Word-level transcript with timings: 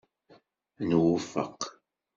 Nwufeq. 0.87 1.59